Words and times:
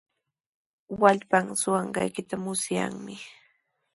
Wallpan 0.99 1.47
suqanqaykita 1.61 2.35
musyanmi. 2.43 3.15